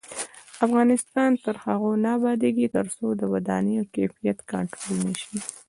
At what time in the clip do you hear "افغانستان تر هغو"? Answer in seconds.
0.65-1.91